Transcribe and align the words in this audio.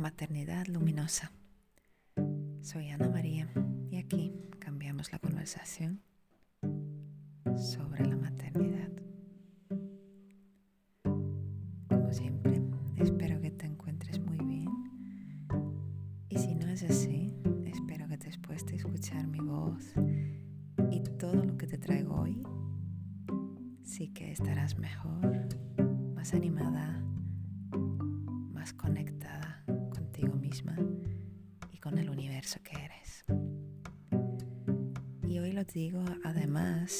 maternidad 0.00 0.66
luminosa. 0.66 1.30
Soy 2.62 2.88
Ana 2.88 3.08
María 3.08 3.48
y 3.90 3.98
aquí 3.98 4.32
cambiamos 4.58 5.12
la 5.12 5.18
conversación 5.18 6.02
sobre 7.54 8.06
la 8.06 8.16
maternidad. 8.16 8.49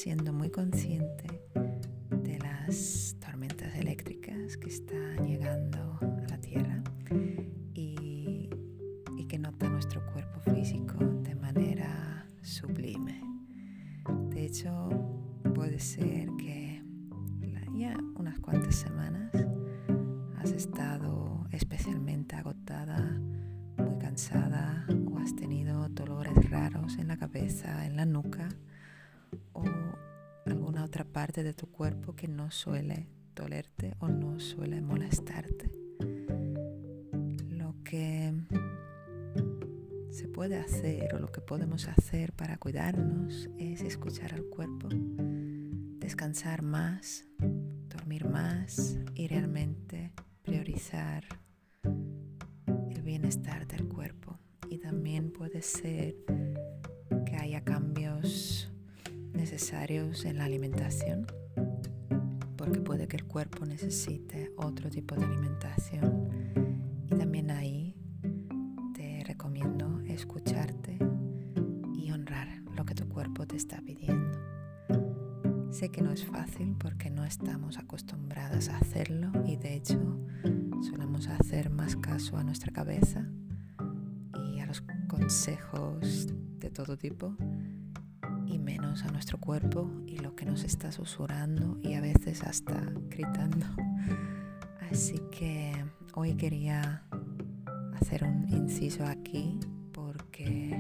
Siendo 0.03 0.33
muy 0.33 0.49
consciente 0.49 1.43
de 2.11 2.39
las 2.39 3.15
tormentas 3.21 3.77
eléctricas 3.77 4.57
que 4.57 4.69
están 4.71 5.27
llegando 5.27 5.90
de 31.31 31.55
tu 31.55 31.71
cuerpo 31.71 32.17
que 32.17 32.27
no 32.27 32.51
suele 32.51 33.07
dolerte 33.37 33.95
o 34.01 34.09
no 34.09 34.41
suele 34.41 34.81
molestarte. 34.81 35.71
Lo 37.51 37.77
que 37.85 38.35
se 40.11 40.27
puede 40.27 40.59
hacer 40.59 41.15
o 41.15 41.21
lo 41.21 41.31
que 41.31 41.41
podemos 41.41 41.87
hacer 41.87 42.33
para 42.33 42.57
cuidarnos 42.57 43.49
es 43.59 43.81
escuchar 43.83 44.35
al 44.35 44.45
cuerpo, 44.47 44.89
descansar 46.01 46.63
más, 46.63 47.25
dormir 47.89 48.29
más 48.29 48.99
y 49.15 49.29
realmente 49.29 50.13
priorizar 50.43 51.23
el 51.85 53.03
bienestar 53.03 53.69
del 53.69 53.87
cuerpo. 53.87 54.37
Y 54.69 54.79
también 54.79 55.33
puede 55.33 55.63
ser 55.63 56.17
que 57.25 57.37
haya 57.37 57.63
cambios 57.63 58.69
necesarios 59.33 60.25
en 60.25 60.39
la 60.39 60.45
alimentación, 60.45 61.27
porque 62.57 62.81
puede 62.81 63.09
que 63.09 63.17
el 63.17 63.25
cuerpo 63.25 63.65
necesite 63.67 64.53
otro 64.57 64.91
tipo 64.91 65.15
de 65.15 65.25
alimentación. 65.25 66.29
Y 67.07 67.15
también 67.15 67.51
ahí 67.51 67.95
te 68.95 69.25
recomiendo 69.25 70.01
escucharte 70.01 70.99
y 71.95 72.11
honrar 72.11 72.63
lo 72.77 72.85
que 72.85 72.95
tu 72.95 73.09
cuerpo 73.09 73.47
te 73.47 73.57
está 73.57 73.81
pidiendo. 73.81 74.39
Sé 75.71 75.91
que 75.91 76.03
no 76.03 76.11
es 76.11 76.25
fácil 76.25 76.77
porque 76.79 77.11
no 77.11 77.25
estamos 77.25 77.79
acostumbradas 77.79 78.69
a 78.69 78.79
hacerlo 78.79 79.31
y 79.47 79.57
de 79.57 79.75
hecho 79.75 79.99
solemos 80.83 81.29
hacer 81.29 81.71
más 81.71 81.97
caso 81.97 82.37
a 82.37 82.45
nuestra 82.45 82.73
cabeza 82.73 83.27
y 84.53 84.59
a 84.59 84.67
los 84.67 84.83
consejos 85.09 86.29
de 86.59 86.71
todo 86.71 86.99
tipo 86.99 87.37
y 88.51 88.59
menos 88.59 89.05
a 89.05 89.11
nuestro 89.13 89.39
cuerpo 89.39 89.91
y 90.07 90.19
lo 90.19 90.35
que 90.35 90.45
nos 90.45 90.65
está 90.65 90.91
susurrando 90.91 91.79
y 91.83 91.95
a 91.95 92.01
veces 92.01 92.43
hasta 92.43 92.93
gritando. 93.09 93.67
Así 94.91 95.21
que 95.31 95.73
hoy 96.15 96.35
quería 96.35 97.05
hacer 98.01 98.25
un 98.25 98.49
inciso 98.49 99.07
aquí 99.07 99.59
porque 99.93 100.77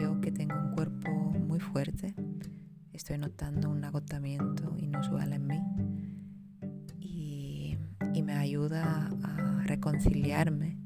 yo 0.00 0.20
que 0.20 0.32
tengo 0.32 0.56
un 0.56 0.72
cuerpo 0.72 1.10
muy 1.10 1.60
fuerte, 1.60 2.14
estoy 2.92 3.18
notando 3.18 3.68
un 3.68 3.84
agotamiento 3.84 4.74
inusual 4.78 5.34
en 5.34 5.46
mí 5.46 5.62
y, 7.00 7.76
y 8.14 8.22
me 8.22 8.32
ayuda 8.32 9.10
a 9.22 9.62
reconciliarme 9.64 10.78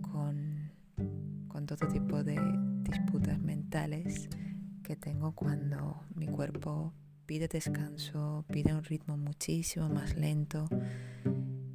con, 0.00 0.70
con 1.48 1.66
todo 1.66 1.88
tipo 1.88 2.22
de 2.22 2.40
disputas 2.84 3.40
mentales 3.40 4.28
que 4.82 4.96
tengo 4.96 5.32
cuando 5.34 6.04
mi 6.14 6.26
cuerpo 6.26 6.92
pide 7.26 7.48
descanso, 7.48 8.44
pide 8.48 8.74
un 8.74 8.84
ritmo 8.84 9.16
muchísimo 9.16 9.88
más 9.88 10.16
lento 10.16 10.68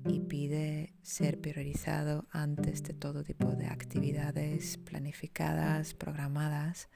y 0.06 0.20
pide 0.22 0.94
ser 1.02 1.40
priorizado 1.40 2.28
antes 2.32 2.84
de 2.84 2.94
todo 2.94 3.24
tipo 3.24 3.56
de 3.56 3.68
actividades 3.68 4.78
planificadas, 4.78 5.94
programadas 5.94 6.90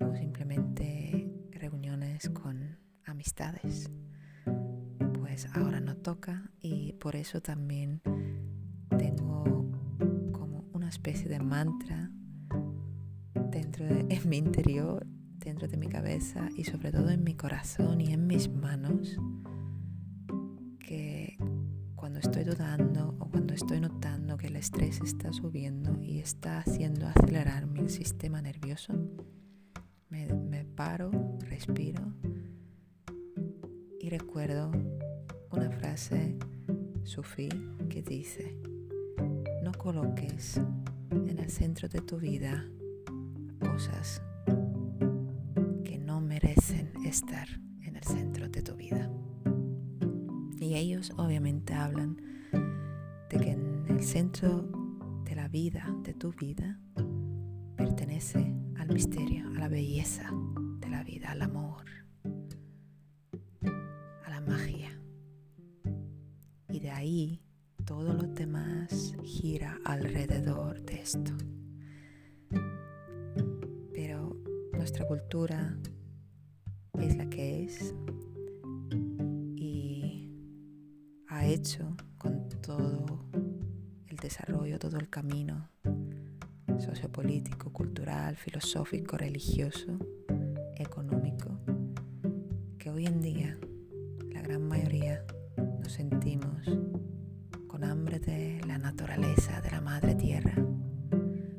o 0.00 0.14
simplemente 0.14 1.30
reuniones 1.50 2.28
con 2.30 2.78
amistades. 3.04 3.90
Pues 5.14 5.48
ahora 5.54 5.80
no 5.80 5.96
toca 5.96 6.50
y 6.60 6.92
por 6.94 7.16
eso 7.16 7.40
también 7.40 8.00
tengo 8.98 9.70
como 10.32 10.64
una 10.72 10.88
especie 10.88 11.28
de 11.28 11.40
mantra 11.40 12.10
dentro 13.50 13.86
de 13.86 14.20
mi 14.26 14.38
interior, 14.38 15.06
dentro 15.44 15.68
de 15.68 15.76
mi 15.76 15.88
cabeza 15.88 16.48
y 16.56 16.64
sobre 16.64 16.90
todo 16.90 17.10
en 17.10 17.22
mi 17.22 17.34
corazón 17.34 18.00
y 18.00 18.12
en 18.12 18.26
mis 18.26 18.48
manos 18.48 19.16
que 20.78 21.36
cuando 21.94 22.18
estoy 22.18 22.44
dudando 22.44 23.14
o 23.18 23.28
cuando 23.28 23.52
estoy 23.52 23.80
notando 23.80 24.38
que 24.38 24.46
el 24.46 24.56
estrés 24.56 25.00
está 25.02 25.32
subiendo 25.32 26.02
y 26.02 26.20
está 26.20 26.60
haciendo 26.60 27.06
acelerar 27.06 27.66
mi 27.66 27.88
sistema 27.88 28.40
nervioso, 28.40 28.94
me, 30.08 30.32
me 30.32 30.64
paro, 30.64 31.10
respiro 31.40 32.02
y 34.00 34.08
recuerdo 34.08 34.70
una 35.50 35.70
frase 35.70 36.38
sufí 37.04 37.48
que 37.90 38.02
dice, 38.02 38.56
no 39.62 39.72
coloques 39.72 40.58
en 41.10 41.38
el 41.38 41.50
centro 41.50 41.88
de 41.88 42.00
tu 42.00 42.18
vida 42.18 42.66
cosas 43.60 44.22
merecen 46.54 46.92
estar 47.04 47.48
en 47.82 47.96
el 47.96 48.04
centro 48.04 48.48
de 48.48 48.62
tu 48.62 48.76
vida. 48.76 49.10
Y 50.60 50.76
ellos 50.76 51.12
obviamente 51.16 51.74
hablan 51.74 52.16
de 53.28 53.38
que 53.38 53.50
en 53.50 53.84
el 53.88 54.02
centro 54.04 54.62
de 55.24 55.34
la 55.34 55.48
vida, 55.48 55.84
de 56.04 56.14
tu 56.14 56.32
vida, 56.32 56.78
pertenece 57.76 58.54
al 58.76 58.88
misterio, 58.92 59.48
a 59.48 59.58
la 59.58 59.68
belleza 59.68 60.30
de 60.78 60.88
la 60.88 61.02
vida, 61.02 61.32
al 61.32 61.42
amor, 61.42 61.84
a 64.24 64.30
la 64.30 64.40
magia. 64.40 65.00
Y 66.68 66.78
de 66.78 66.90
ahí 66.90 67.42
todo 67.84 68.14
lo 68.14 68.28
demás 68.28 69.16
gira 69.24 69.78
alrededor 69.84 70.80
de 70.82 71.00
esto. 71.00 71.32
Pero 73.92 74.36
nuestra 74.72 75.04
cultura 75.06 75.76
y 79.56 80.30
ha 81.28 81.46
hecho 81.46 81.96
con 82.18 82.48
todo 82.60 83.26
el 84.08 84.16
desarrollo, 84.16 84.78
todo 84.78 84.98
el 84.98 85.08
camino 85.08 85.68
sociopolítico, 86.78 87.72
cultural, 87.72 88.36
filosófico, 88.36 89.16
religioso, 89.16 89.98
económico, 90.76 91.58
que 92.78 92.90
hoy 92.90 93.06
en 93.06 93.20
día 93.20 93.58
la 94.32 94.42
gran 94.42 94.66
mayoría 94.66 95.24
nos 95.80 95.92
sentimos 95.92 96.66
con 97.66 97.84
hambre 97.84 98.18
de 98.18 98.60
la 98.66 98.78
naturaleza, 98.78 99.60
de 99.60 99.70
la 99.70 99.80
madre 99.80 100.14
tierra, 100.14 100.54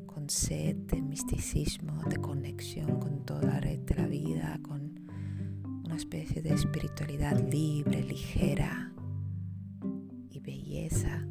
con 0.06 0.30
sed 0.30 0.75
de 0.75 1.01
misticismo, 1.01 2.04
de 2.10 2.18
conexión 2.18 3.00
con 3.00 3.25
toda 3.25 3.44
la 3.44 3.60
red 3.60 3.80
de 3.80 3.95
la 3.95 4.07
vida, 4.07 4.60
con 4.62 4.75
una 5.95 6.01
especie 6.01 6.42
de 6.42 6.53
espiritualidad 6.53 7.39
libre, 7.50 8.03
ligera 8.03 8.92
y 10.30 10.42
belleza, 10.42 11.25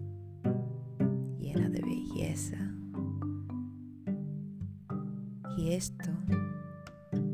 llena 1.39 1.69
de 1.69 1.83
belleza. 1.83 2.57
Y 5.59 5.73
esto 5.73 6.11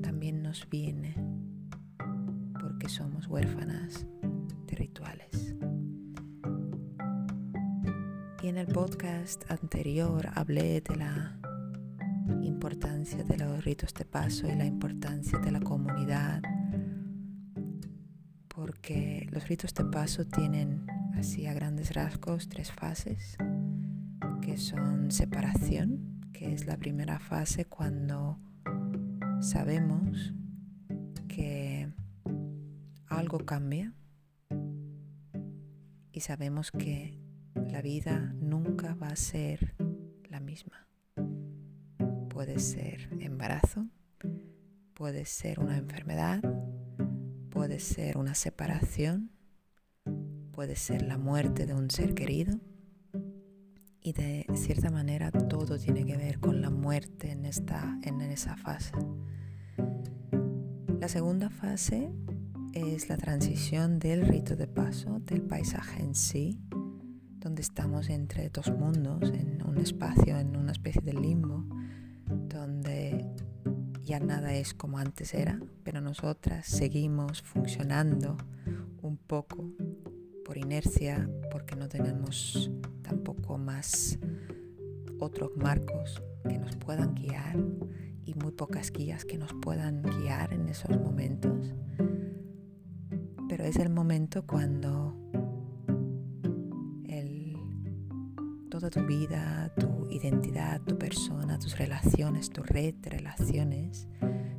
también 0.02 0.42
nos 0.42 0.68
viene 0.68 1.14
porque 2.60 2.88
somos 2.88 3.28
huérfanas 3.28 4.04
de 4.66 4.74
rituales. 4.74 5.54
Y 8.42 8.48
en 8.48 8.58
el 8.58 8.66
podcast 8.66 9.48
anterior 9.48 10.30
hablé 10.34 10.80
de 10.80 10.96
la 10.96 11.38
importancia 12.42 13.22
de 13.22 13.38
los 13.38 13.64
ritos 13.64 13.94
de 13.94 14.04
paso 14.04 14.48
y 14.48 14.56
la 14.56 14.66
importancia 14.66 15.38
de 15.38 15.52
la 15.52 15.60
comunidad, 15.60 16.42
porque 18.60 19.26
los 19.30 19.48
ritos 19.48 19.72
de 19.72 19.86
paso 19.86 20.26
tienen 20.26 20.86
así 21.14 21.46
a 21.46 21.54
grandes 21.54 21.94
rasgos 21.94 22.46
tres 22.50 22.70
fases, 22.70 23.38
que 24.42 24.58
son 24.58 25.10
separación, 25.10 26.20
que 26.34 26.52
es 26.52 26.66
la 26.66 26.76
primera 26.76 27.18
fase 27.18 27.64
cuando 27.64 28.38
sabemos 29.40 30.34
que 31.26 31.90
algo 33.06 33.38
cambia 33.46 33.94
y 36.12 36.20
sabemos 36.20 36.70
que 36.70 37.18
la 37.54 37.80
vida 37.80 38.34
nunca 38.42 38.94
va 38.94 39.08
a 39.08 39.16
ser 39.16 39.74
la 40.28 40.38
misma. 40.38 40.86
Puede 42.28 42.58
ser 42.58 43.08
embarazo, 43.20 43.86
puede 44.92 45.24
ser 45.24 45.60
una 45.60 45.78
enfermedad, 45.78 46.42
puede 47.50 47.80
ser 47.80 48.16
una 48.16 48.34
separación, 48.34 49.30
puede 50.52 50.76
ser 50.76 51.02
la 51.02 51.18
muerte 51.18 51.66
de 51.66 51.74
un 51.74 51.90
ser 51.90 52.14
querido 52.14 52.58
y 54.00 54.12
de 54.12 54.46
cierta 54.54 54.90
manera 54.90 55.30
todo 55.30 55.78
tiene 55.78 56.04
que 56.04 56.16
ver 56.16 56.40
con 56.40 56.62
la 56.62 56.70
muerte 56.70 57.32
en, 57.32 57.44
esta, 57.44 57.98
en 58.02 58.20
esa 58.22 58.56
fase. 58.56 58.92
La 61.00 61.08
segunda 61.08 61.50
fase 61.50 62.10
es 62.72 63.08
la 63.08 63.16
transición 63.16 63.98
del 63.98 64.26
rito 64.26 64.56
de 64.56 64.66
paso, 64.66 65.20
del 65.20 65.42
paisaje 65.42 66.02
en 66.02 66.14
sí, 66.14 66.60
donde 67.38 67.62
estamos 67.62 68.08
entre 68.10 68.48
dos 68.50 68.70
mundos, 68.70 69.30
en 69.30 69.66
un 69.66 69.78
espacio, 69.78 70.38
en 70.38 70.56
una 70.56 70.72
especie 70.72 71.00
de 71.02 71.14
limbo, 71.14 71.64
donde 72.26 72.79
ya 74.10 74.18
nada 74.18 74.52
es 74.54 74.74
como 74.74 74.98
antes 74.98 75.34
era, 75.34 75.60
pero 75.84 76.00
nosotras 76.00 76.66
seguimos 76.66 77.42
funcionando 77.42 78.36
un 79.02 79.16
poco 79.16 79.70
por 80.44 80.58
inercia, 80.58 81.30
porque 81.52 81.76
no 81.76 81.88
tenemos 81.88 82.72
tampoco 83.02 83.56
más 83.56 84.18
otros 85.20 85.56
marcos 85.56 86.20
que 86.48 86.58
nos 86.58 86.74
puedan 86.74 87.14
guiar 87.14 87.56
y 88.24 88.34
muy 88.34 88.50
pocas 88.50 88.90
guías 88.90 89.24
que 89.24 89.38
nos 89.38 89.52
puedan 89.62 90.02
guiar 90.02 90.54
en 90.54 90.68
esos 90.68 90.90
momentos. 90.98 91.72
Pero 93.48 93.62
es 93.62 93.76
el 93.76 93.90
momento 93.90 94.44
cuando 94.44 95.19
toda 98.80 98.90
tu 98.90 99.06
vida, 99.06 99.70
tu 99.78 100.08
identidad, 100.10 100.80
tu 100.80 100.96
persona, 100.96 101.58
tus 101.58 101.76
relaciones, 101.76 102.48
tu 102.48 102.62
red 102.62 102.94
de 102.94 103.10
relaciones, 103.10 104.08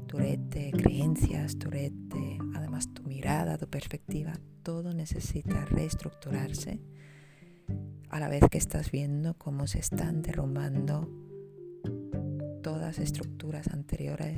tu 0.06 0.18
red 0.18 0.38
de 0.38 0.72
creencias, 0.72 1.58
tu 1.58 1.72
red 1.72 1.92
de, 1.92 2.38
además 2.56 2.94
tu 2.94 3.02
mirada, 3.02 3.58
tu 3.58 3.68
perspectiva, 3.68 4.34
todo 4.62 4.94
necesita 4.94 5.66
reestructurarse 5.66 6.80
a 8.12 8.20
la 8.20 8.30
vez 8.30 8.44
que 8.52 8.60
estás 8.60 8.92
viendo 8.92 9.34
cómo 9.40 9.66
se 9.66 9.80
están 9.80 10.22
derrumbando 10.22 11.10
todas 12.62 13.00
estructuras 13.00 13.70
anteriores 13.70 14.38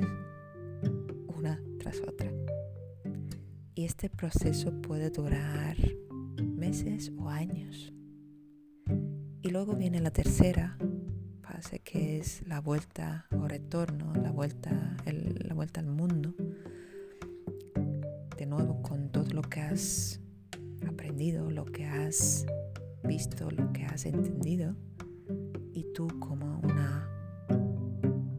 una 1.36 1.60
tras 1.78 2.00
otra. 2.00 2.32
Y 3.74 3.84
este 3.84 4.08
proceso 4.08 4.80
puede 4.80 5.10
durar 5.10 5.76
meses 6.42 7.12
o 7.18 7.28
años. 7.28 7.93
Luego 9.54 9.76
viene 9.76 10.00
la 10.00 10.10
tercera 10.10 10.76
fase 11.42 11.78
que 11.78 12.18
es 12.18 12.42
la 12.48 12.60
vuelta 12.60 13.26
o 13.30 13.46
retorno, 13.46 14.12
la 14.20 14.32
vuelta, 14.32 14.96
la 15.06 15.54
vuelta 15.54 15.78
al 15.78 15.86
mundo. 15.86 16.34
De 18.36 18.46
nuevo 18.46 18.82
con 18.82 19.10
todo 19.10 19.32
lo 19.32 19.42
que 19.42 19.60
has 19.60 20.18
aprendido, 20.88 21.52
lo 21.52 21.66
que 21.66 21.86
has 21.86 22.46
visto, 23.04 23.48
lo 23.52 23.72
que 23.72 23.84
has 23.84 24.06
entendido. 24.06 24.74
Y 25.72 25.86
tú 25.94 26.08
como 26.18 26.58
una 26.58 27.08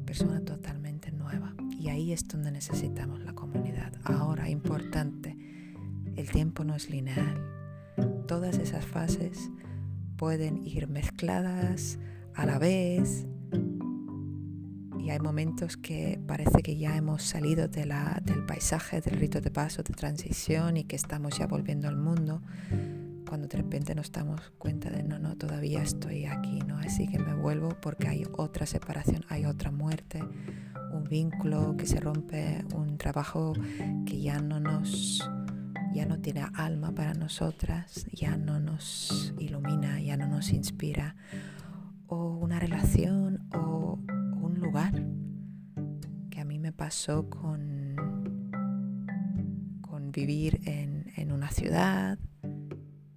persona 0.05 0.41
totalmente 0.41 1.13
nueva. 1.13 1.55
Y 1.79 1.87
ahí 1.87 2.11
es 2.11 2.27
donde 2.27 2.51
necesitamos 2.51 3.21
la 3.21 3.31
comunidad. 3.31 3.93
Ahora, 4.03 4.49
importante, 4.49 5.37
el 6.17 6.29
tiempo 6.29 6.65
no 6.65 6.75
es 6.75 6.89
lineal. 6.89 7.41
Todas 8.27 8.57
esas 8.57 8.85
fases 8.85 9.49
pueden 10.17 10.65
ir 10.65 10.87
mezcladas 10.87 11.99
a 12.33 12.45
la 12.45 12.59
vez 12.59 13.27
y 15.05 15.11
hay 15.11 15.19
momentos 15.19 15.77
que 15.77 16.19
parece 16.25 16.63
que 16.63 16.77
ya 16.77 16.97
hemos 16.97 17.21
salido 17.21 17.67
de 17.67 17.85
la, 17.85 18.19
del 18.25 18.43
paisaje, 18.43 19.01
del 19.01 19.19
rito 19.19 19.39
de 19.39 19.51
paso, 19.51 19.83
de 19.83 19.93
transición 19.93 20.77
y 20.77 20.83
que 20.85 20.95
estamos 20.95 21.37
ya 21.37 21.45
volviendo 21.45 21.87
al 21.87 21.95
mundo 21.95 22.41
cuando 23.27 23.47
de 23.47 23.57
repente 23.57 23.93
nos 23.93 24.11
damos 24.11 24.41
cuenta 24.57 24.89
de 24.89 25.03
no, 25.03 25.19
no, 25.19 25.35
todavía 25.35 25.83
estoy 25.83 26.25
aquí, 26.25 26.59
¿no? 26.59 26.77
Así 26.77 27.07
que 27.07 27.19
me 27.19 27.33
vuelvo 27.33 27.69
porque 27.81 28.07
hay 28.07 28.25
otra 28.37 28.65
separación, 28.65 29.25
hay 29.29 29.45
otra 29.45 29.71
muerte, 29.71 30.23
un 30.91 31.03
vínculo 31.03 31.75
que 31.77 31.85
se 31.85 31.99
rompe, 31.99 32.63
un 32.73 32.97
trabajo 32.97 33.53
que 34.05 34.21
ya 34.21 34.39
no 34.39 34.59
nos 34.59 35.29
ya 35.95 36.05
no 36.05 36.19
tiene 36.19 36.45
alma 36.55 36.93
para 36.93 37.13
nosotras, 37.13 38.05
ya 38.11 38.35
no 38.35 38.59
nos 38.59 39.33
ilumina, 39.39 40.01
ya 40.01 40.17
no 40.17 40.27
nos 40.27 40.51
inspira, 40.51 41.15
o 42.07 42.35
una 42.35 42.59
relación 42.59 43.47
o 43.53 43.97
un 44.41 44.59
lugar 44.59 44.91
que 46.29 46.41
a 46.41 46.43
mí 46.43 46.59
me 46.59 46.73
pasó 46.73 47.29
con, 47.29 47.95
con 49.79 50.11
vivir 50.11 50.59
en, 50.65 51.13
en 51.15 51.31
una 51.31 51.49
ciudad 51.49 52.19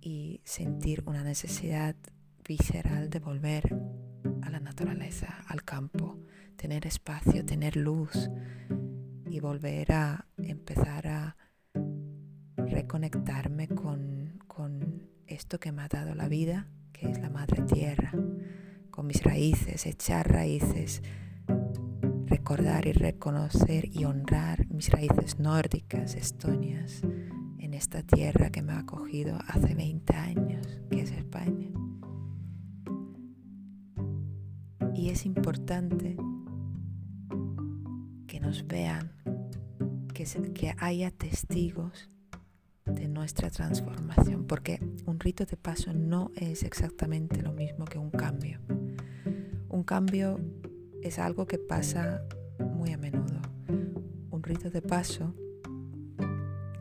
y 0.01 0.41
sentir 0.45 1.03
una 1.05 1.25
necesidad 1.25 1.97
visceral 2.47 3.11
de 3.11 3.19
volver 3.19 3.77
a 4.43 4.51
la 4.51 4.61
naturaleza, 4.61 5.43
al 5.49 5.65
campo, 5.65 6.17
tener 6.55 6.87
espacio, 6.87 7.45
tener 7.45 7.75
luz 7.75 8.31
y 9.29 9.41
volver 9.41 9.91
a 9.91 10.27
empezar 10.37 11.09
a 11.09 11.37
reconectarme 12.69 13.69
con, 13.69 14.39
con 14.47 15.09
esto 15.27 15.59
que 15.61 15.73
me 15.73 15.83
ha 15.83 15.89
dado 15.89 16.15
la 16.15 16.29
vida, 16.29 16.69
que 16.93 17.11
es 17.11 17.19
la 17.21 17.31
madre 17.31 17.63
tierra, 17.63 18.13
con 18.91 19.07
mis 19.07 19.23
raíces, 19.23 19.87
echar 19.87 20.31
raíces, 20.31 21.03
recordar 22.27 22.87
y 22.87 22.93
reconocer 22.93 23.89
y 23.93 24.05
honrar 24.05 24.67
mis 24.69 24.91
raíces 24.91 25.39
nórdicas, 25.39 26.15
estonias, 26.15 27.03
en 27.59 27.75
esta 27.75 28.03
tierra 28.03 28.51
que 28.51 28.63
me 28.63 28.73
ha 28.73 28.81
acogido 28.81 29.39
hace 29.47 29.75
20 29.75 30.15
años, 30.15 30.81
que 30.91 31.03
es 31.03 31.13
España. 31.13 31.69
Y 34.95 35.11
es 35.11 35.27
importante 35.27 36.17
que 38.27 38.41
nos 38.41 38.67
vean, 38.67 39.13
que, 40.13 40.25
que 40.55 40.75
haya 40.79 41.11
testigos 41.11 42.11
de 42.99 43.09
nuestra 43.09 43.49
transformación, 43.51 44.45
porque 44.45 44.81
un 45.07 45.21
rito 45.21 45.47
de 45.47 45.57
paso 45.57 45.93
no 45.93 46.33
es 46.35 46.65
exactamente 46.65 47.43
lo 47.43 47.53
mismo 47.53 47.85
que 47.85 47.99
un 47.99 48.11
cambio. 48.11 48.59
Un 49.69 49.85
cambio 49.85 50.41
es 51.03 51.19
algo 51.19 51.47
que 51.47 51.59
pasa 51.59 52.23
muy 52.59 52.93
a 52.93 52.99
menudo. 52.99 53.41
Un 54.31 54.43
rito 54.43 54.71
de 54.71 54.83
paso 54.83 55.33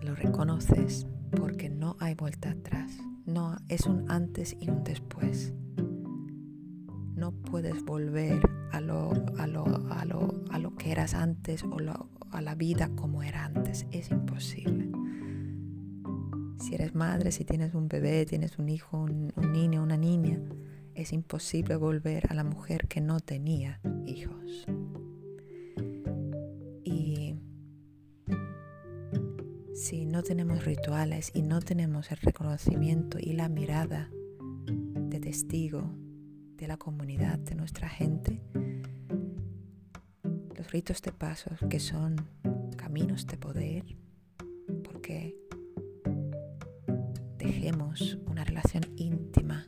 lo 0.01 0.15
reconoces 0.15 1.05
porque 1.35 1.69
no 1.69 1.97
hay 1.99 2.15
vuelta 2.15 2.49
atrás. 2.49 2.91
No 3.25 3.57
es 3.67 3.85
un 3.85 4.09
antes 4.09 4.57
y 4.59 4.69
un 4.69 4.83
después 4.83 5.53
no 7.15 7.31
puedes 7.31 7.83
volver 7.83 8.39
a 8.71 8.79
lo, 8.79 9.11
a 9.37 9.47
lo, 9.47 9.65
a 9.91 10.05
lo, 10.05 10.43
a 10.51 10.59
lo 10.59 10.75
que 10.75 10.91
eras 10.91 11.13
antes 11.13 11.63
o 11.63 11.77
a 12.31 12.41
la 12.41 12.55
vida 12.55 12.89
como 12.95 13.21
era 13.23 13.45
antes. 13.45 13.85
Es 13.91 14.11
imposible. 14.11 14.76
Eres 16.77 16.93
madre, 16.93 17.31
si 17.31 17.43
tienes 17.43 17.73
un 17.73 17.87
bebé, 17.87 18.23
tienes 18.27 18.59
un 18.59 18.69
hijo, 18.69 18.99
un, 18.99 19.33
un 19.35 19.51
niño, 19.51 19.81
una 19.81 19.97
niña, 19.97 20.39
es 20.93 21.11
imposible 21.11 21.75
volver 21.75 22.27
a 22.29 22.35
la 22.35 22.43
mujer 22.43 22.87
que 22.87 23.01
no 23.01 23.19
tenía 23.19 23.81
hijos. 24.05 24.67
Y 26.83 27.33
si 29.73 30.05
no 30.05 30.21
tenemos 30.21 30.65
rituales 30.65 31.31
y 31.33 31.41
no 31.41 31.61
tenemos 31.61 32.11
el 32.11 32.17
reconocimiento 32.17 33.17
y 33.19 33.33
la 33.33 33.49
mirada 33.49 34.11
de 34.67 35.19
testigo 35.19 35.89
de 36.57 36.67
la 36.67 36.77
comunidad, 36.77 37.39
de 37.39 37.55
nuestra 37.55 37.89
gente, 37.89 38.39
los 40.55 40.71
ritos 40.71 41.01
de 41.01 41.11
pasos 41.11 41.57
que 41.71 41.79
son 41.79 42.17
caminos 42.75 43.25
de 43.25 43.37
poder, 43.37 43.83
porque 44.83 45.46
dejemos 47.47 48.17
una 48.25 48.43
relación 48.43 48.83
íntima 48.97 49.65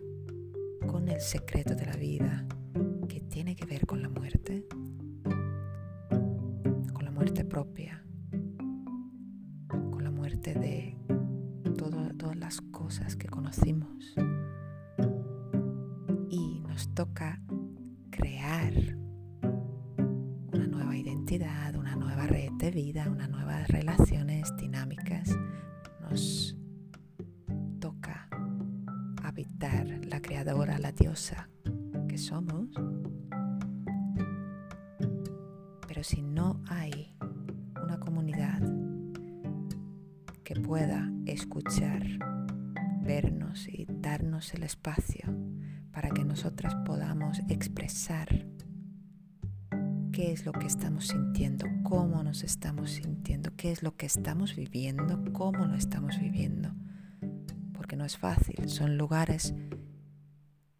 con 0.86 1.07
el 1.07 1.19
el 1.19 1.21
secreto 1.21 1.75
de 1.75 1.86
la 1.86 1.95
vida 1.95 2.45
que 3.07 3.21
tiene 3.21 3.55
que 3.55 3.65
ver 3.65 3.86
con 3.86 4.01
la 4.01 4.09
muerte, 4.09 4.67
con 6.09 7.05
la 7.05 7.12
muerte 7.12 7.45
propia, 7.45 8.03
con 9.69 10.03
la 10.03 10.12
muerte 10.12 10.55
de 10.55 10.98
todas 12.17 12.36
las 12.36 12.59
cosas 12.59 13.15
que 13.15 13.29
conocimos. 13.29 14.13
Y 16.29 16.62
nos 16.67 16.93
toca 16.93 17.41
crear 18.09 18.74
una 20.51 20.67
nueva 20.67 20.98
identidad, 20.98 21.75
una 21.77 21.95
nueva 21.95 22.27
red 22.27 22.51
de 22.57 22.71
vida, 22.71 23.09
unas 23.09 23.29
nuevas 23.29 23.69
relaciones 23.69 24.53
estamos 52.50 52.91
sintiendo, 52.91 53.51
qué 53.56 53.72
es 53.72 53.84
lo 53.84 53.96
que 53.96 54.08
estamos 54.08 54.56
viviendo, 54.56 55.24
cómo 55.34 55.65
lo 55.65 55.75
estamos 55.75 56.20
viviendo. 56.20 56.74
Porque 57.74 57.96
no 57.96 58.06
es 58.06 58.18
fácil, 58.18 58.70
son 58.70 58.98
lugares 58.98 59.53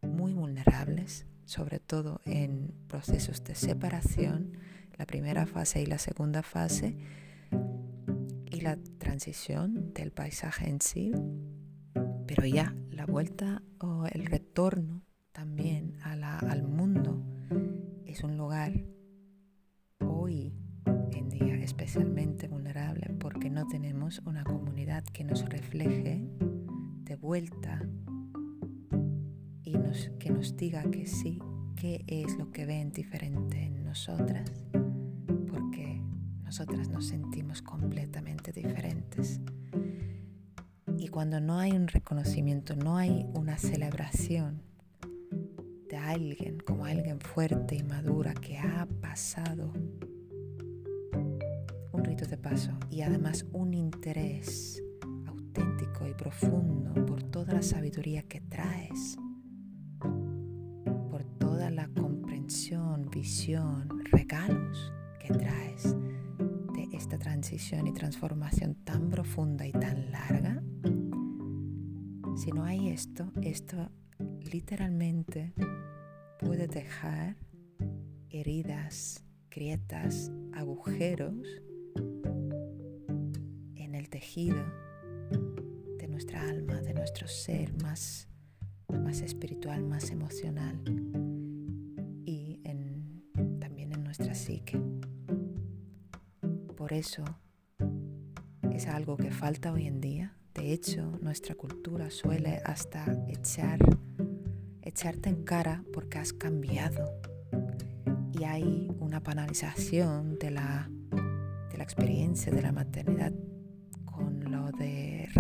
muy 0.02 0.34
vulnerables, 0.34 1.28
sobre 1.46 1.80
todo 1.80 2.22
en 2.26 2.74
procesos 2.88 3.44
de 3.44 3.54
separación, 3.54 4.58
la 4.98 5.06
primera 5.06 5.46
fase 5.46 5.82
y 5.82 5.86
la 5.86 6.00
segunda 6.00 6.42
fase, 6.42 6.98
y 8.52 8.62
la 8.62 8.78
transición 8.98 9.94
del 9.94 10.12
paisaje 10.12 10.70
en 10.70 10.82
sí, 10.82 11.12
pero 12.26 12.46
ya 12.46 12.76
la 12.90 13.06
vuelta 13.06 13.62
o 13.80 14.08
el 14.08 14.26
retorno 14.26 15.04
también 15.32 15.98
al 16.02 16.64
mundo 16.64 17.24
es 18.06 18.24
un 18.24 18.38
lugar 18.38 18.74
especialmente 21.70 22.48
vulnerable 22.48 23.14
porque 23.20 23.52
no 23.52 23.68
tenemos 23.68 24.24
una 24.26 24.44
comunidad 24.44 25.04
que 25.04 25.24
nos 25.24 25.48
refleje 25.48 26.28
de 27.04 27.16
vuelta 27.16 27.80
y 29.64 29.74
nos, 29.78 30.10
que 30.18 30.32
nos 30.32 30.58
diga 30.58 30.82
que 30.90 31.06
sí, 31.06 31.40
qué 31.76 32.04
es 32.08 32.36
lo 32.40 32.52
que 32.52 32.66
ven 32.66 32.92
diferente 32.92 33.66
en 33.66 33.84
nosotras, 33.84 34.50
porque 35.52 36.02
nosotras 36.44 36.90
nos 36.90 37.06
sentimos 37.06 37.62
completamente 37.62 38.52
diferentes. 38.52 39.40
Y 40.98 41.10
cuando 41.10 41.40
no 41.40 41.60
hay 41.60 41.74
un 41.74 41.88
reconocimiento, 41.88 42.76
no 42.76 42.98
hay 42.98 43.28
una 43.36 43.60
celebración 43.60 44.64
de 45.88 45.98
alguien 45.98 46.60
como 46.62 46.86
alguien 46.86 47.20
fuerte 47.20 47.76
y 47.76 47.84
madura 47.84 48.34
que 48.34 48.58
ha 48.58 48.88
pasado 49.02 49.72
un 52.00 52.06
rito 52.06 52.26
de 52.26 52.38
paso 52.38 52.72
y 52.90 53.02
además 53.02 53.46
un 53.52 53.74
interés 53.74 54.82
auténtico 55.28 56.08
y 56.08 56.14
profundo 56.14 56.94
por 57.06 57.24
toda 57.24 57.54
la 57.56 57.62
sabiduría 57.62 58.24
que 58.24 58.40
traes, 58.40 59.18
por 60.00 61.26
toda 61.38 61.70
la 61.70 61.90
comprensión, 61.90 63.10
visión, 63.10 63.90
regalos 64.12 64.94
que 65.20 65.34
traes 65.34 65.94
de 66.74 66.88
esta 66.94 67.18
transición 67.18 67.86
y 67.88 67.94
transformación 67.94 68.76
tan 68.86 69.10
profunda 69.10 69.68
y 69.68 69.74
tan 69.74 70.10
larga. 70.10 70.64
Si 72.38 72.52
no 72.54 72.64
hay 72.64 72.88
esto, 72.88 73.30
esto 73.42 73.92
literalmente 74.40 75.54
puede 76.40 76.68
dejar 76.68 77.36
heridas, 78.30 79.26
grietas, 79.50 80.32
agujeros 80.54 81.36
tejido 84.10 84.58
de 85.98 86.08
nuestra 86.08 86.42
alma, 86.42 86.82
de 86.82 86.94
nuestro 86.94 87.28
ser 87.28 87.74
más, 87.82 88.28
más 88.90 89.22
espiritual, 89.22 89.84
más 89.84 90.12
emocional 90.12 90.82
y 92.26 92.60
también 93.60 93.94
en 93.94 94.04
nuestra 94.04 94.34
psique. 94.34 94.80
Por 96.76 96.94
eso 96.94 97.24
es 98.72 98.88
algo 98.88 99.18
que 99.18 99.32
falta 99.32 99.72
hoy 99.72 99.88
en 99.88 100.02
día. 100.02 100.36
De 100.54 100.74
hecho, 100.74 101.18
nuestra 101.22 101.56
cultura 101.56 102.10
suele 102.10 102.62
hasta 102.66 103.06
echar 103.28 103.80
echarte 104.82 105.30
en 105.30 105.44
cara 105.44 105.84
porque 105.94 106.18
has 106.18 106.34
cambiado. 106.34 107.14
Y 108.34 108.44
hay 108.44 108.92
una 109.00 109.20
banalización 109.20 110.38
de 110.40 110.52
la, 110.52 110.90
de 111.72 111.78
la 111.78 111.84
experiencia 111.84 112.52
de 112.52 112.62
la 112.62 112.72
maternidad 112.72 113.34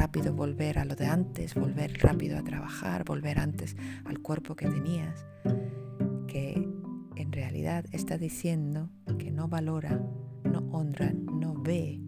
rápido 0.09 0.33
volver 0.33 0.79
a 0.79 0.85
lo 0.85 0.95
de 0.95 1.05
antes, 1.05 1.53
volver 1.53 1.99
rápido 2.01 2.39
a 2.39 2.41
trabajar, 2.41 3.03
volver 3.05 3.37
antes 3.37 3.77
al 4.05 4.17
cuerpo 4.17 4.55
que 4.55 4.67
tenías, 4.67 5.23
que 6.25 6.67
en 7.15 7.31
realidad 7.31 7.85
está 7.91 8.17
diciendo 8.17 8.89
que 9.19 9.29
no 9.29 9.47
valora, 9.47 10.01
no 10.43 10.67
honra, 10.71 11.13
no 11.13 11.53
ve 11.53 12.01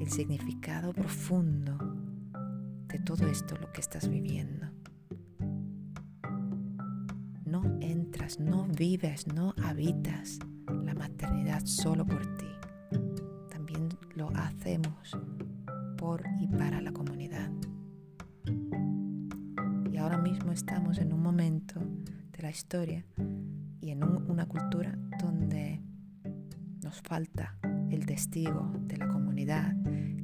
el 0.00 0.10
significado 0.10 0.92
profundo 0.92 1.78
de 2.88 2.98
todo 2.98 3.28
esto 3.28 3.56
lo 3.56 3.70
que 3.70 3.80
estás 3.82 4.08
viviendo 4.08 4.66
no 7.44 7.62
entras, 7.80 8.40
no 8.40 8.66
vives, 8.66 9.28
no 9.28 9.54
habitas 9.62 10.40
la 10.66 10.92
maternidad 10.92 11.64
solo 11.66 12.04
por 12.04 12.26
ti. 12.36 12.48
También 13.48 13.90
lo 14.16 14.28
hacemos 14.34 15.16
por 15.96 16.24
y 16.40 16.48
para 16.48 16.80
la 16.80 16.90
comunidad. 16.90 17.13
Estamos 20.54 20.98
en 20.98 21.12
un 21.12 21.20
momento 21.20 21.80
de 22.32 22.42
la 22.42 22.50
historia 22.50 23.04
y 23.80 23.90
en 23.90 24.04
una 24.04 24.46
cultura 24.46 24.96
donde 25.20 25.82
nos 26.80 27.00
falta 27.02 27.58
el 27.90 28.06
testigo 28.06 28.72
de 28.82 28.96
la 28.96 29.08
comunidad 29.08 29.74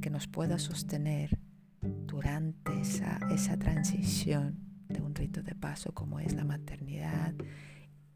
que 0.00 0.09
nos 0.09 0.29
pueda 0.29 0.61
sostener 0.61 1.37
durante 1.83 2.81
esa, 2.81 3.19
esa 3.31 3.57
transición 3.59 4.61
de 4.88 5.02
un 5.02 5.17
rito 5.17 5.43
de 5.43 5.57
paso 5.57 5.93
como 5.93 6.21
es 6.21 6.33
la 6.33 6.45
maternidad 6.45 7.35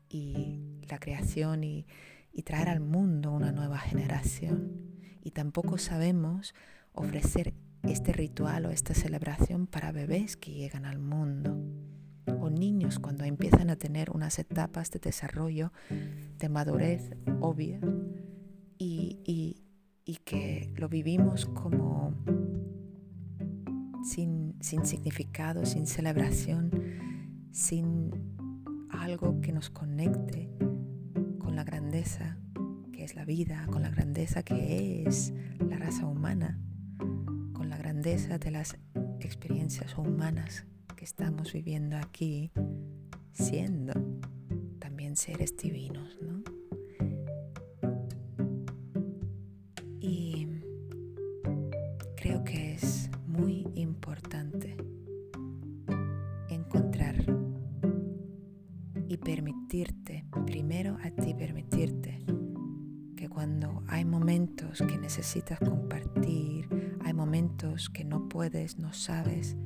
y 0.08 0.60
la 0.88 0.98
creación 0.98 1.64
y, 1.64 1.86
traer 2.44 2.68
al 2.68 2.80
mundo 2.80 3.32
una 3.32 3.52
nueva 3.52 3.78
generación. 3.78 4.72
Y 5.22 5.30
tampoco 5.30 5.78
sabemos 5.78 6.54
ofrecer 6.92 7.54
este 7.86 8.12
ritual 8.12 8.66
o 8.66 8.70
esta 8.70 8.94
celebración 8.94 9.66
para 9.66 9.92
bebés 9.92 10.36
que 10.36 10.52
llegan 10.52 10.84
al 10.84 10.98
mundo 10.98 11.56
o 12.26 12.50
niños 12.50 12.98
cuando 12.98 13.24
empiezan 13.24 13.70
a 13.70 13.76
tener 13.76 14.10
unas 14.10 14.38
etapas 14.38 14.90
de 14.90 14.98
desarrollo, 14.98 15.72
de 16.38 16.48
madurez 16.48 17.10
obvia 17.40 17.80
y, 18.78 19.20
y 20.04 20.16
que 20.24 20.72
lo 20.76 20.88
vivimos 20.88 21.46
como 21.46 22.14
sin, 24.04 24.54
significado, 24.60 25.64
sin 25.64 25.86
celebración, 25.86 26.70
sin 27.50 28.10
algo 28.90 29.40
que 29.40 29.52
nos 29.52 29.70
conecte 29.70 30.50
con 31.38 31.56
la 31.56 31.64
grandeza 31.64 32.38
que 32.92 33.04
es 33.04 33.16
la 33.16 33.24
vida, 33.24 33.66
con 33.70 33.82
la 33.82 33.90
grandeza 33.90 34.42
que 34.42 35.04
es 35.06 35.32
la 35.58 35.76
raza 35.76 36.06
humana, 36.06 36.58
la 37.74 37.78
grandeza 37.78 38.38
de 38.38 38.52
las 38.52 38.76
experiencias 39.18 39.98
humanas 39.98 40.64
que 40.94 41.04
estamos 41.04 41.52
viviendo 41.52 41.96
aquí, 41.96 42.52
siendo 43.32 43.92
también 44.78 45.16
seres 45.16 45.56
divinos, 45.56 46.16
¿no? 46.22 46.44
Y 49.98 50.46
creo 52.14 52.44
que 52.44 52.74
es 52.74 53.10
importante 53.74 54.76
encontrar 56.48 57.16
y 59.08 59.16
permitirte, 59.16 60.26
primero 60.46 60.96
a 61.02 61.10
ti 61.10 61.34
permitirte, 61.34 62.24
que 63.16 63.28
cuando 63.28 63.82
hay 63.88 64.04
momentos 64.04 64.78
que 64.78 64.96
necesitas 64.96 65.58
compartir, 65.58 66.43
que 67.74 68.04
no 68.04 68.28
puedes, 68.28 68.78
no 68.78 68.92
sabes, 68.92 69.56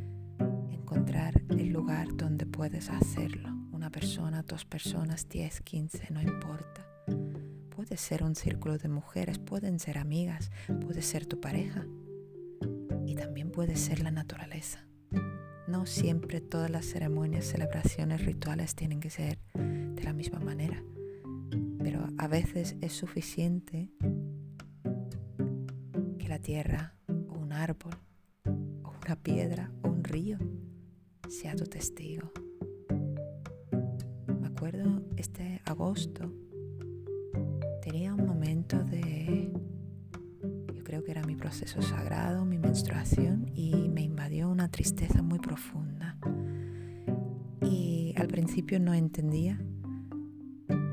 encontrar 0.71 1.43
el 1.51 1.69
lugar 1.69 2.17
donde 2.17 2.47
puedes 2.47 2.89
hacerlo, 2.89 3.51
una 3.71 3.91
persona, 3.91 4.43
dos 4.43 4.65
personas, 4.65 5.29
diez, 5.29 5.61
quince, 5.61 6.09
no 6.11 6.23
importa. 6.23 6.87
Puede 7.69 7.99
ser 7.99 8.23
un 8.23 8.35
círculo 8.35 8.79
de 8.79 8.89
mujeres, 8.89 9.39
pueden 9.39 9.79
ser 9.79 9.99
amigas, 9.99 10.51
puede 10.81 11.03
ser 11.03 11.27
tu 11.27 11.39
pareja 11.39 11.87
y 13.07 13.15
también 13.15 13.51
puede 13.51 13.77
ser 13.77 14.01
la 14.01 14.11
naturaleza. 14.11 14.87
No 15.67 15.85
siempre 15.85 16.41
todas 16.41 16.71
las 16.71 16.87
ceremonias, 16.87 17.45
celebraciones, 17.45 18.25
rituales 18.25 18.75
tienen 18.75 19.01
que 19.01 19.11
ser 19.11 19.39
de 19.53 20.03
la 20.03 20.15
misma 20.15 20.41
manera, 20.41 20.83
pero 21.79 22.07
a 22.17 22.27
veces 22.27 22.77
es 22.81 22.95
suficiente 22.95 23.91
que 26.19 26.29
la 26.29 26.39
tierra 26.39 26.98
un 27.49 27.55
árbol 27.55 27.95
o 28.45 28.93
una 29.07 29.17
piedra 29.17 29.73
o 29.83 29.89
un 29.89 30.05
río 30.05 30.37
sea 31.31 31.57
tu 31.57 31.65
testigo. 31.65 32.31
Me 34.39 34.49
acuerdo 34.49 35.03
este 35.17 35.63
agosto 35.65 36.31
tenía 37.81 38.13
un 38.13 38.27
momento 38.27 38.85
de, 38.85 39.51
yo 40.75 40.85
creo 40.85 41.03
que 41.03 41.11
era 41.11 41.23
mi 41.23 41.37
proceso 41.37 41.81
sagrado, 41.81 42.45
mi 42.45 42.59
menstruación, 42.59 43.51
y 43.55 43.89
me 43.89 44.03
invadió 44.03 44.51
una 44.51 44.69
tristeza 44.69 45.23
muy 45.23 45.39
profunda. 45.39 46.19
Y 47.63 48.13
al 48.19 48.29
principio 48.29 48.79
no 48.79 48.93
entendía 48.93 49.59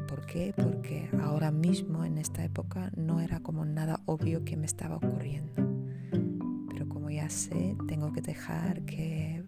por 0.07 0.25
qué, 0.25 0.53
porque 0.55 1.09
ahora 1.21 1.51
mismo 1.51 2.05
en 2.05 2.17
esta 2.17 2.45
época 2.45 2.91
no 2.95 3.19
era 3.19 3.41
como 3.41 3.65
nada 3.65 4.00
obvio 4.05 4.45
que 4.45 4.55
me 4.55 4.67
estaba 4.67 4.95
ocurriendo. 4.95 5.75
Sé, 7.29 7.75
tengo 7.88 8.13
que 8.13 8.22
dejar 8.22 8.84
que 8.86 9.43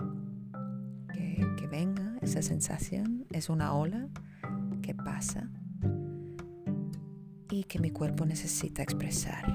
que, 1.56 1.68
venga 1.68 2.18
esa 2.22 2.42
sensación, 2.42 3.26
es 3.32 3.50
una 3.50 3.74
ola 3.74 4.08
que 4.82 4.96
pasa 4.96 5.50
y 7.52 7.64
que 7.66 7.80
mi 7.80 7.92
cuerpo 7.92 8.26
necesita 8.26 8.82
expresar. 8.82 9.46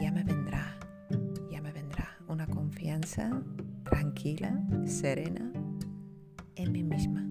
Ya 0.00 0.12
me 0.12 0.24
vendrá, 0.24 0.78
ya 1.50 1.60
me 1.60 1.72
vendrá 1.72 2.08
una 2.28 2.46
confianza 2.46 3.42
tranquila, 3.82 4.62
serena 4.86 5.52
en 6.54 6.72
mí 6.72 6.82
misma. 6.82 7.26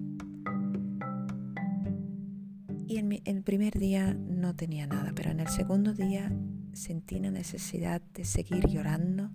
Y 2.86 2.98
en 2.98 3.20
el 3.24 3.42
primer 3.42 3.78
día 3.78 4.14
no 4.14 4.54
tenía 4.54 4.86
nada, 4.86 5.12
pero 5.14 5.30
en 5.30 5.40
el 5.40 5.48
segundo 5.48 5.92
día 5.92 6.30
sentí 6.72 7.18
la 7.18 7.30
necesidad 7.30 8.00
de 8.14 8.24
seguir 8.24 8.68
llorando, 8.68 9.30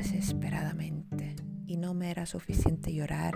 desesperadamente 0.00 1.36
y 1.66 1.76
no 1.76 1.92
me 1.92 2.10
era 2.10 2.24
suficiente 2.24 2.94
llorar 2.94 3.34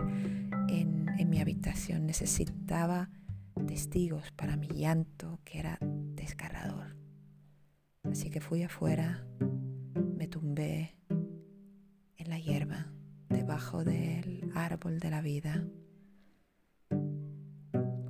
en, 0.68 1.04
mi 1.28 1.40
habitación. 1.40 2.06
Necesitaba 2.06 3.11
testigos 3.66 4.30
para 4.33 4.56
mi 4.56 4.68
llanto 4.68 5.40
que 5.44 5.59
era 5.59 5.78
desgarrador. 5.80 6.97
Así 8.04 8.30
que 8.30 8.40
fui 8.40 8.62
afuera, 8.62 9.26
me 10.16 10.26
tumbé 10.26 10.97
en 11.09 12.30
la 12.30 12.38
hierba, 12.38 12.92
debajo 13.28 13.85
del 13.85 14.50
árbol 14.54 15.00
de 15.00 15.11
la 15.11 15.21
vida, 15.21 15.66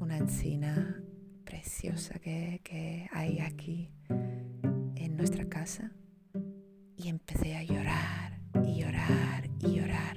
una 0.01 0.19
encina 0.19 1.03
preciosa 1.45 2.19
que, 2.21 2.61
que 2.63 3.09
hay 3.13 3.41
aquí 3.41 3.91
en 4.09 5.17
nuestra 5.17 5.49
casa, 5.49 5.93
y 6.97 7.09
empecé 7.09 7.57
a 7.57 7.63
llorar 7.63 8.24
y 8.67 8.81
llorar 8.81 9.51
y 9.61 9.77
llorar. 9.77 10.17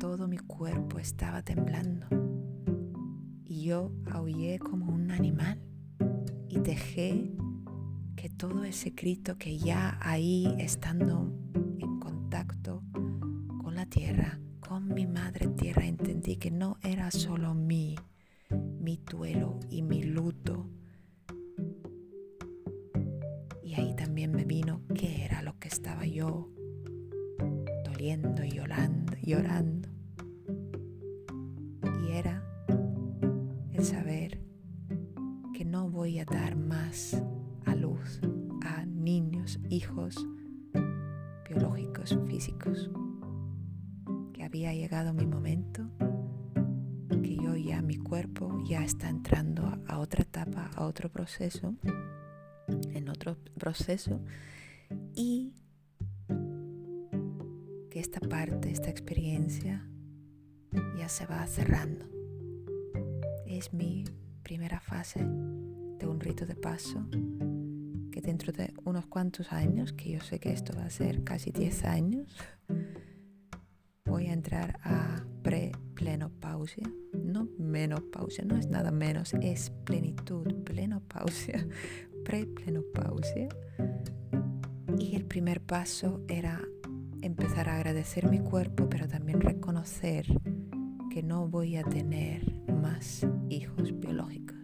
Todo 0.00 0.28
mi 0.28 0.38
cuerpo 0.38 0.98
estaba 0.98 1.42
temblando 1.42 2.06
y 3.44 3.64
yo 3.64 3.92
aullé 4.10 4.58
como 4.58 4.92
un 4.92 5.10
animal 5.10 5.60
y 6.48 6.58
dejé 6.58 7.32
que 8.16 8.28
todo 8.28 8.64
ese 8.64 8.90
grito 8.90 9.36
que 9.36 9.58
ya 9.58 9.98
ahí 10.00 10.54
estando 10.58 11.32
en 11.78 11.98
contacto 11.98 12.82
con 13.62 13.74
la 13.74 13.86
tierra, 13.86 14.40
con 14.60 14.88
mi 14.88 15.06
madre 15.06 15.48
tierra, 15.48 15.86
entendí 15.86 16.36
que 16.36 16.50
no 16.50 16.78
era 16.82 17.10
solo 17.10 17.54
mi, 17.54 17.96
mi 18.80 18.96
duelo 18.96 19.60
y 19.70 19.82
mi 19.82 20.02
luto. 20.02 20.31
Y 28.40 28.52
llorando, 28.52 29.12
llorando. 29.22 29.88
Y 32.02 32.12
era 32.12 32.42
el 33.72 33.84
saber 33.84 34.40
que 35.52 35.64
no 35.66 35.90
voy 35.90 36.18
a 36.18 36.24
dar 36.24 36.56
más 36.56 37.22
a 37.66 37.74
luz 37.74 38.20
a 38.64 38.86
niños, 38.86 39.60
hijos 39.68 40.26
biológicos, 41.46 42.18
físicos. 42.26 42.90
Que 44.32 44.44
había 44.44 44.72
llegado 44.72 45.12
mi 45.12 45.26
momento, 45.26 45.82
que 47.22 47.36
yo 47.36 47.54
ya, 47.54 47.82
mi 47.82 47.98
cuerpo 47.98 48.62
ya 48.64 48.82
está 48.82 49.10
entrando 49.10 49.78
a 49.86 49.98
otra 49.98 50.22
etapa, 50.22 50.70
a 50.74 50.86
otro 50.86 51.10
proceso, 51.10 51.74
en 52.94 53.08
otro 53.10 53.36
proceso, 53.58 54.20
y 55.14 55.52
esta 58.02 58.18
parte, 58.18 58.68
esta 58.68 58.90
experiencia 58.90 59.86
ya 60.98 61.08
se 61.08 61.24
va 61.24 61.46
cerrando. 61.46 62.04
Es 63.46 63.72
mi 63.72 64.04
primera 64.42 64.80
fase 64.80 65.20
de 65.20 66.06
un 66.08 66.18
rito 66.18 66.44
de 66.44 66.56
paso 66.56 67.06
que 68.10 68.20
dentro 68.20 68.52
de 68.52 68.74
unos 68.82 69.06
cuantos 69.06 69.52
años, 69.52 69.92
que 69.92 70.10
yo 70.10 70.20
sé 70.20 70.40
que 70.40 70.50
esto 70.50 70.76
va 70.76 70.86
a 70.86 70.90
ser 70.90 71.22
casi 71.22 71.52
10 71.52 71.84
años, 71.84 72.36
voy 74.04 74.26
a 74.26 74.32
entrar 74.32 74.80
a 74.82 75.24
pre-plenopausia. 75.44 76.92
No 77.16 77.50
menopausia, 77.56 78.44
no 78.44 78.56
es 78.56 78.66
nada 78.66 78.90
menos, 78.90 79.32
es 79.34 79.70
plenitud, 79.84 80.52
plenopausia, 80.64 81.68
pre-plenopausia. 82.24 83.48
Y 84.98 85.14
el 85.14 85.24
primer 85.24 85.60
paso 85.60 86.20
era 86.26 86.60
empezar 87.22 87.68
a 87.68 87.76
agradecer 87.76 88.28
mi 88.28 88.40
cuerpo, 88.40 88.88
pero 88.88 89.08
también 89.08 89.40
reconocer 89.40 90.26
que 91.10 91.22
no 91.22 91.48
voy 91.48 91.76
a 91.76 91.84
tener 91.84 92.52
más 92.68 93.26
hijos 93.48 93.98
biológicos. 93.98 94.56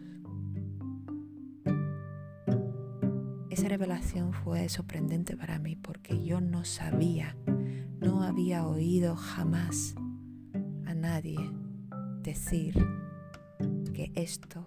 Esa 3.48 3.68
revelación 3.68 4.32
fue 4.32 4.68
sorprendente 4.68 5.36
para 5.36 5.58
mí 5.58 5.76
porque 5.76 6.24
yo 6.24 6.40
no 6.40 6.64
sabía, 6.64 7.36
no 8.00 8.22
había 8.22 8.66
oído 8.66 9.16
jamás 9.16 9.94
a 10.86 10.94
nadie 10.94 11.38
decir 12.22 12.74
que 13.94 14.12
esto 14.14 14.66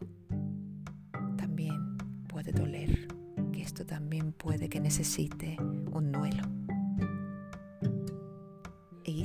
también 1.37 1.97
puede 2.27 2.51
doler, 2.51 3.07
que 3.51 3.61
esto 3.61 3.85
también 3.85 4.31
puede 4.33 4.69
que 4.69 4.79
necesite 4.79 5.57
un 5.91 6.11
duelo 6.11 6.60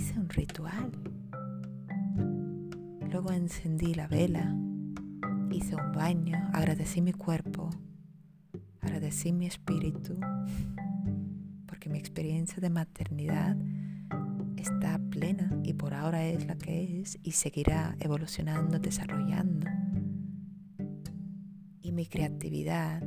hice 0.07 0.21
un 0.21 0.29
ritual. 0.29 0.93
Luego 3.11 3.33
encendí 3.33 3.93
la 3.95 4.07
vela, 4.07 4.55
hice 5.51 5.75
un 5.75 5.93
baño, 5.93 6.49
agradecí 6.53 7.03
mi 7.03 7.13
cuerpo, 7.13 7.71
agradecí 8.81 9.33
mi 9.33 9.47
espíritu, 9.47 10.17
porque 11.67 11.89
mi 11.89 11.99
experiencia 11.99 12.61
de 12.61 12.71
maternidad 12.71 13.57
está 14.57 15.01
plena 15.11 15.51
y 15.65 15.73
por 15.73 15.93
ahora 15.93 16.25
es 16.25 16.47
la 16.47 16.57
que 16.57 17.01
es 17.01 17.19
y 17.25 17.33
seguirá 17.33 17.97
evolucionando, 17.99 18.79
desarrollando. 18.79 19.67
Y 21.83 21.91
mi 21.91 22.07
creatividad, 22.07 23.03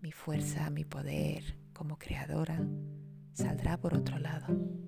mi 0.00 0.12
fuerza, 0.12 0.70
mi 0.70 0.84
poder 0.84 1.58
como 1.74 1.98
creadora 1.98 2.66
saldrá 3.34 3.76
por 3.76 3.92
otro 3.92 4.18
lado 4.18 4.79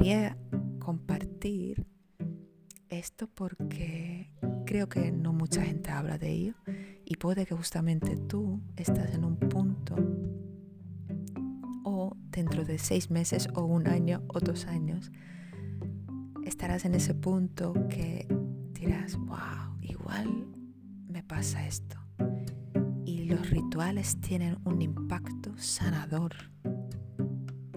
quería 0.00 0.34
compartir 0.78 1.86
esto 2.88 3.28
porque 3.28 4.32
creo 4.64 4.88
que 4.88 5.12
no 5.12 5.34
mucha 5.34 5.62
gente 5.62 5.90
habla 5.90 6.16
de 6.16 6.30
ello 6.30 6.54
y 7.04 7.16
puede 7.16 7.44
que 7.44 7.54
justamente 7.54 8.16
tú 8.16 8.62
estás 8.76 9.12
en 9.12 9.26
un 9.26 9.36
punto 9.36 9.96
o 11.84 12.16
dentro 12.30 12.64
de 12.64 12.78
seis 12.78 13.10
meses 13.10 13.46
o 13.54 13.64
un 13.64 13.88
año 13.88 14.22
o 14.28 14.40
dos 14.40 14.64
años 14.64 15.12
estarás 16.46 16.86
en 16.86 16.94
ese 16.94 17.12
punto 17.12 17.74
que 17.90 18.26
dirás, 18.72 19.18
wow, 19.18 19.76
igual 19.82 20.46
me 21.08 21.22
pasa 21.22 21.66
esto 21.66 22.00
los 23.30 23.48
rituales 23.50 24.20
tienen 24.20 24.58
un 24.64 24.82
impacto 24.82 25.56
sanador 25.56 26.49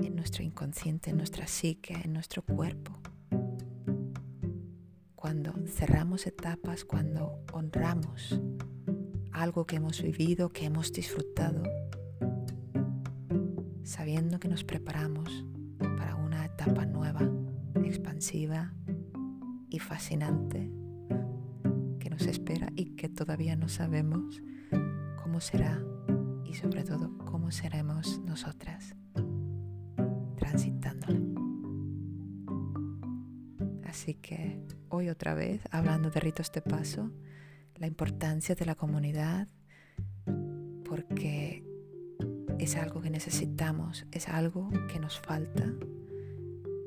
en 0.05 0.15
nuestro 0.15 0.43
inconsciente, 0.43 1.09
en 1.09 1.17
nuestra 1.17 1.47
psique, 1.47 1.93
en 2.03 2.13
nuestro 2.13 2.41
cuerpo. 2.41 2.97
Cuando 5.15 5.53
cerramos 5.67 6.27
etapas, 6.27 6.83
cuando 6.83 7.39
honramos 7.51 8.39
algo 9.31 9.65
que 9.65 9.77
hemos 9.77 10.01
vivido, 10.01 10.49
que 10.49 10.65
hemos 10.65 10.91
disfrutado, 10.91 11.63
sabiendo 13.83 14.39
que 14.39 14.47
nos 14.47 14.63
preparamos 14.63 15.45
para 15.97 16.15
una 16.15 16.45
etapa 16.45 16.85
nueva, 16.85 17.29
expansiva 17.83 18.73
y 19.69 19.79
fascinante 19.79 20.69
que 21.99 22.09
nos 22.09 22.25
espera 22.27 22.71
y 22.75 22.95
que 22.95 23.09
todavía 23.09 23.55
no 23.55 23.69
sabemos 23.69 24.41
cómo 25.21 25.39
será 25.39 25.81
y 26.45 26.53
sobre 26.53 26.83
todo 26.83 27.17
cómo 27.25 27.51
seremos 27.51 28.19
nosotras 28.19 28.95
Así 34.03 34.15
que 34.15 34.59
hoy 34.89 35.07
otra 35.07 35.33
vez, 35.33 35.61
hablando 35.71 36.09
de 36.09 36.19
ritos 36.19 36.51
de 36.51 36.61
paso, 36.61 37.09
la 37.77 37.87
importancia 37.87 38.53
de 38.53 38.65
la 38.65 38.75
comunidad, 38.75 39.47
porque 40.83 41.63
es 42.59 42.75
algo 42.75 42.99
que 42.99 43.09
necesitamos, 43.09 44.05
es 44.11 44.27
algo 44.27 44.69
que 44.91 44.99
nos 44.99 45.21
falta 45.21 45.73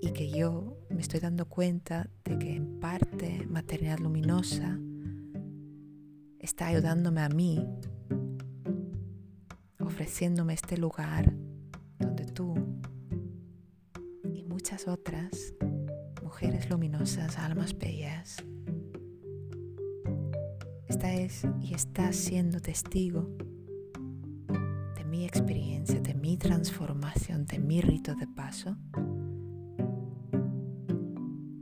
y 0.03 0.13
que 0.13 0.29
yo 0.29 0.77
me 0.91 1.01
estoy 1.01 1.21
dando 1.21 1.49
cuenta 1.49 2.11
de 2.23 2.39
que 2.39 2.55
en 2.55 2.81
parte 2.81 3.47
Maternidad 3.49 3.99
Luminosa 3.99 4.79
está 6.39 6.67
ayudándome 6.67 7.23
a 7.23 7.31
mí, 7.31 7.67
ofreciéndome 9.81 10.53
este 10.53 10.77
lugar 10.77 11.33
donde 11.99 12.27
tú 12.27 12.55
y 14.35 14.43
muchas 14.43 14.87
otras 14.87 15.55
mujeres 16.37 16.69
luminosas, 16.69 17.39
almas 17.39 17.79
bellas, 17.79 18.45
esta 20.87 21.15
es 21.15 21.47
y 21.63 21.73
está 21.73 22.13
siendo 22.13 22.61
testigo 22.61 23.31
de 24.97 25.05
mi 25.07 25.25
experiencia, 25.25 25.99
de 25.99 26.13
mi 26.13 26.37
transformación, 26.37 27.47
de 27.47 27.59
mi 27.59 27.81
rito 27.81 28.15
de 28.15 28.27
paso, 28.27 28.77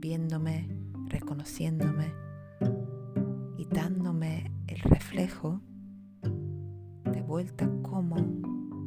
viéndome, 0.01 0.67
reconociéndome 1.07 2.11
y 3.57 3.65
dándome 3.67 4.51
el 4.67 4.79
reflejo 4.81 5.61
de 7.13 7.21
vuelta 7.21 7.71
como 7.81 8.17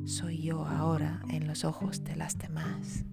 soy 0.04 0.42
yo 0.42 0.66
ahora 0.66 1.22
en 1.30 1.46
los 1.46 1.64
ojos 1.64 2.04
de 2.04 2.14
las 2.14 2.36
demás, 2.36 3.06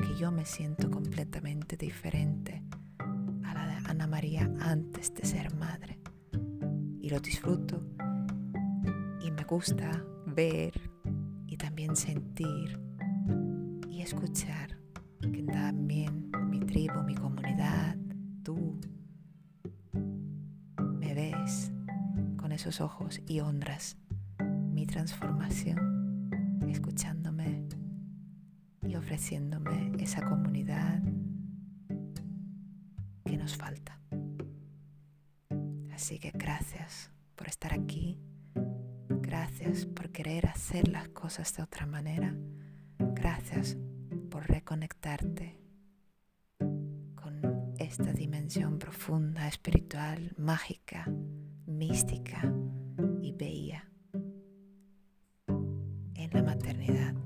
porque 0.00 0.14
yo 0.14 0.32
me 0.32 0.46
siento 0.46 0.90
completamente 0.90 1.76
diferente 1.76 2.62
a 3.44 3.52
la 3.52 3.66
de 3.66 3.74
Ana 3.90 4.06
María 4.06 4.50
antes 4.60 5.12
de 5.12 5.26
ser 5.26 5.54
madre. 5.56 5.98
Lo 7.02 7.20
disfruto 7.20 7.82
y 9.20 9.30
me 9.30 9.44
gusta 9.44 10.02
ver 10.24 10.80
y 11.46 11.56
también 11.58 11.96
sentir 11.96 12.80
y 13.90 14.00
escuchar 14.00 14.78
que 15.20 15.42
también 15.42 16.30
mi 16.48 16.60
tribu, 16.60 17.02
mi 17.02 17.14
comunidad, 17.14 17.96
tú 18.42 18.80
me 20.78 21.12
ves 21.12 21.72
con 22.38 22.52
esos 22.52 22.80
ojos 22.80 23.20
y 23.26 23.40
honras 23.40 23.98
mi 24.72 24.86
transformación 24.86 26.30
escuchándome 26.68 27.19
y 27.19 27.19
ofreciéndome 29.10 29.90
esa 29.98 30.22
comunidad 30.22 31.02
que 33.24 33.36
nos 33.36 33.56
falta. 33.56 33.98
Así 35.92 36.20
que 36.20 36.30
gracias 36.30 37.10
por 37.34 37.48
estar 37.48 37.74
aquí. 37.74 38.20
Gracias 39.08 39.86
por 39.86 40.12
querer 40.12 40.46
hacer 40.46 40.86
las 40.86 41.08
cosas 41.08 41.52
de 41.56 41.64
otra 41.64 41.86
manera. 41.86 42.36
Gracias 43.00 43.76
por 44.30 44.48
reconectarte 44.48 45.58
con 47.16 47.74
esta 47.80 48.12
dimensión 48.12 48.78
profunda, 48.78 49.48
espiritual, 49.48 50.34
mágica, 50.38 51.10
mística 51.66 52.54
y 53.20 53.32
bella 53.32 53.90
en 56.14 56.30
la 56.32 56.44
maternidad 56.44 57.16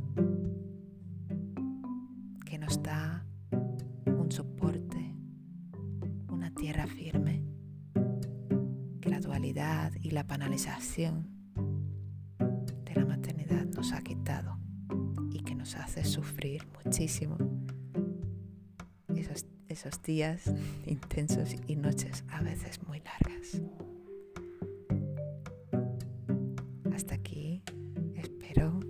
tierra 6.64 6.86
firme 6.86 7.44
y 10.00 10.10
la 10.12 10.22
banalización 10.22 11.28
de 12.38 12.94
la 12.94 13.04
maternidad 13.04 13.66
nos 13.66 13.92
ha 13.92 14.00
quitado 14.00 14.56
y 15.30 15.40
que 15.40 15.54
nos 15.54 15.76
hace 15.76 16.02
sufrir 16.04 16.66
muchísimo 16.82 17.36
esos, 19.14 19.44
esos 19.68 20.02
días 20.02 20.54
intensos 20.86 21.54
y 21.68 21.76
noches 21.76 22.24
a 22.30 22.40
veces 22.40 22.82
muy 22.88 23.00
largas. 23.00 23.60
Hasta 26.94 27.16
aquí 27.16 27.62
espero 28.14 28.80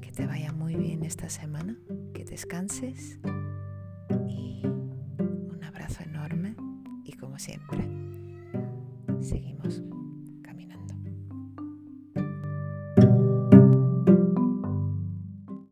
que 0.00 0.10
te 0.10 0.26
vaya 0.26 0.52
muy 0.52 0.74
bien 0.74 1.04
esta 1.04 1.30
semana, 1.30 1.78
que 2.12 2.24
descanses 2.24 3.19